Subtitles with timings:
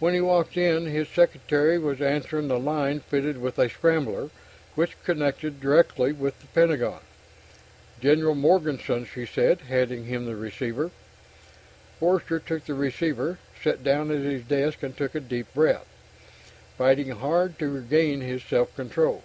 [0.00, 4.30] When he walked in, his secretary was answering the line fitted with a scrambler,
[4.74, 6.98] which connected directly with the Pentagon.
[8.00, 10.90] "General Morganson," she said, handing him the receiver.
[12.00, 15.86] Forster took the receiver, sat down at his desk and took a deep breath,
[16.76, 19.22] fighting hard to regain his self control.